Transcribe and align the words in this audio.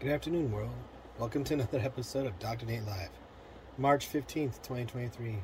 Good 0.00 0.12
afternoon, 0.12 0.50
world. 0.50 0.70
Welcome 1.18 1.44
to 1.44 1.52
another 1.60 1.78
episode 1.78 2.24
of 2.24 2.38
Dr. 2.38 2.64
Nate 2.64 2.86
Live. 2.86 3.10
March 3.76 4.10
15th, 4.10 4.62
2023. 4.62 5.36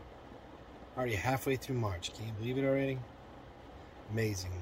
Already 0.96 1.14
halfway 1.14 1.56
through 1.56 1.76
March. 1.76 2.14
Can 2.14 2.28
you 2.28 2.32
believe 2.32 2.56
it 2.56 2.64
already? 2.64 2.98
Amazing. 4.10 4.52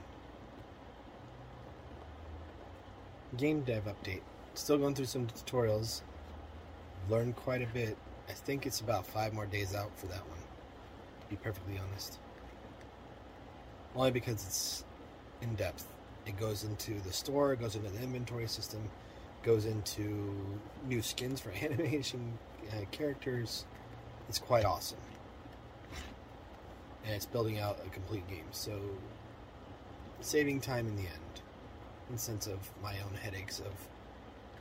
Game 3.36 3.60
dev 3.60 3.84
update. 3.84 4.22
Still 4.54 4.78
going 4.78 4.96
through 4.96 5.04
some 5.04 5.28
tutorials. 5.28 6.00
Learned 7.08 7.36
quite 7.36 7.62
a 7.62 7.66
bit. 7.66 7.96
I 8.28 8.32
think 8.32 8.66
it's 8.66 8.80
about 8.80 9.06
five 9.06 9.32
more 9.32 9.46
days 9.46 9.76
out 9.76 9.96
for 9.96 10.06
that 10.06 10.28
one. 10.28 10.40
To 11.20 11.26
be 11.28 11.36
perfectly 11.36 11.78
honest. 11.78 12.18
Only 13.94 14.10
because 14.10 14.44
it's 14.44 14.84
in 15.40 15.54
depth. 15.54 15.86
It 16.26 16.36
goes 16.36 16.64
into 16.64 16.94
the 17.02 17.12
store, 17.12 17.52
it 17.52 17.60
goes 17.60 17.76
into 17.76 17.90
the 17.90 18.02
inventory 18.02 18.48
system, 18.48 18.90
goes 19.44 19.66
into 19.66 20.34
new 20.88 21.02
skins 21.02 21.40
for 21.40 21.50
animation 21.62 22.36
uh, 22.72 22.84
characters. 22.90 23.66
It's 24.28 24.38
quite 24.38 24.64
awesome. 24.64 24.98
And 27.04 27.14
it's 27.14 27.26
building 27.26 27.58
out 27.58 27.78
a 27.86 27.90
complete 27.90 28.26
game. 28.28 28.46
So, 28.50 28.80
saving 30.20 30.60
time 30.60 30.88
in 30.88 30.96
the 30.96 31.02
end. 31.02 31.42
In 32.10 32.18
sense 32.18 32.46
of 32.46 32.58
my 32.82 32.94
own 33.00 33.14
headaches 33.22 33.60
of, 33.60 33.72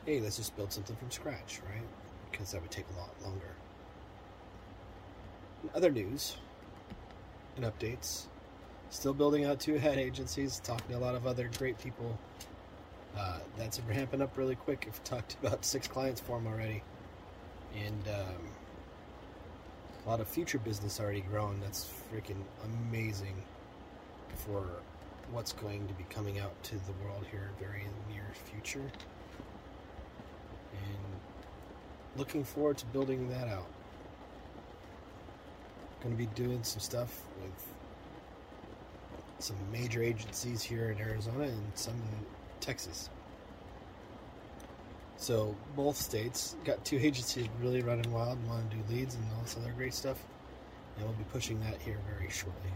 hey, 0.04 0.20
let's 0.20 0.36
just 0.36 0.54
build 0.56 0.72
something 0.72 0.96
from 0.96 1.10
scratch, 1.10 1.60
right? 1.70 1.84
Because 2.30 2.52
that 2.52 2.60
would 2.60 2.70
take 2.70 2.86
a 2.94 2.98
lot 2.98 3.10
longer. 3.22 3.50
In 5.62 5.70
other 5.74 5.90
news 5.90 6.36
and 7.56 7.64
updates, 7.64 8.26
still 8.90 9.14
building 9.14 9.44
out 9.44 9.60
two 9.60 9.76
head 9.76 9.98
agencies, 9.98 10.60
talking 10.62 10.88
to 10.90 10.96
a 10.96 10.98
lot 10.98 11.14
of 11.14 11.26
other 11.26 11.50
great 11.58 11.78
people. 11.78 12.18
Uh, 13.16 13.38
that's 13.56 13.80
ramping 13.80 14.20
up 14.20 14.36
really 14.36 14.56
quick. 14.56 14.86
I've 14.88 15.02
talked 15.04 15.36
about 15.42 15.64
six 15.64 15.86
clients 15.86 16.20
for 16.20 16.38
them 16.38 16.46
already, 16.46 16.82
and 17.74 18.08
um, 18.08 18.48
a 20.04 20.08
lot 20.08 20.20
of 20.20 20.28
future 20.28 20.58
business 20.58 21.00
already 21.00 21.20
growing. 21.20 21.60
That's 21.60 21.90
freaking 22.12 22.42
amazing 22.64 23.36
for 24.46 24.66
what's 25.30 25.52
going 25.52 25.86
to 25.88 25.94
be 25.94 26.04
coming 26.10 26.38
out 26.38 26.60
to 26.64 26.74
the 26.74 26.92
world 27.04 27.24
here 27.30 27.50
very 27.58 27.86
near 28.10 28.24
future. 28.50 28.90
And 30.72 31.20
looking 32.16 32.44
forward 32.44 32.78
to 32.78 32.86
building 32.86 33.28
that 33.30 33.48
out. 33.48 33.66
Going 36.02 36.14
to 36.14 36.18
be 36.18 36.26
doing 36.34 36.62
some 36.62 36.80
stuff 36.80 37.22
with 37.42 37.66
some 39.38 39.56
major 39.72 40.02
agencies 40.02 40.62
here 40.62 40.90
in 40.90 40.98
Arizona 40.98 41.44
and 41.44 41.62
some 41.74 42.00
Texas. 42.64 43.10
So 45.16 45.54
both 45.76 45.96
states 45.96 46.56
got 46.64 46.84
two 46.84 46.98
agencies 46.98 47.48
really 47.60 47.82
running 47.82 48.10
wild 48.12 48.38
and 48.38 48.48
want 48.48 48.70
to 48.70 48.76
do 48.76 48.82
leads 48.92 49.14
and 49.14 49.24
all 49.36 49.42
this 49.42 49.56
other 49.56 49.72
great 49.72 49.94
stuff. 49.94 50.18
And 50.96 51.06
we'll 51.06 51.16
be 51.16 51.24
pushing 51.32 51.60
that 51.60 51.80
here 51.80 51.98
very 52.16 52.30
shortly. 52.30 52.70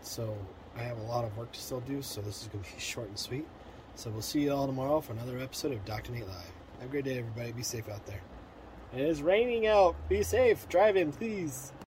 So 0.00 0.36
I 0.76 0.82
have 0.82 0.98
a 0.98 1.02
lot 1.02 1.24
of 1.24 1.36
work 1.36 1.52
to 1.52 1.60
still 1.60 1.80
do, 1.80 2.02
so 2.02 2.20
this 2.20 2.42
is 2.42 2.48
going 2.48 2.64
to 2.64 2.72
be 2.72 2.80
short 2.80 3.08
and 3.08 3.18
sweet. 3.18 3.46
So 3.94 4.10
we'll 4.10 4.22
see 4.22 4.40
you 4.40 4.52
all 4.52 4.66
tomorrow 4.66 5.00
for 5.00 5.12
another 5.12 5.38
episode 5.38 5.72
of 5.72 5.84
Dr. 5.84 6.12
Nate 6.12 6.26
Live. 6.26 6.52
Have 6.80 6.88
a 6.88 6.90
great 6.90 7.04
day, 7.04 7.18
everybody. 7.18 7.52
Be 7.52 7.62
safe 7.62 7.88
out 7.88 8.04
there. 8.06 8.20
It 8.94 9.00
is 9.00 9.22
raining 9.22 9.66
out. 9.66 9.94
Be 10.08 10.22
safe. 10.22 10.68
Drive 10.68 10.96
in, 10.96 11.12
please. 11.12 11.72